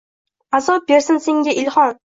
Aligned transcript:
Azob 0.59 0.89
bersin 0.89 1.23
senga 1.29 1.57
ilhom 1.67 1.99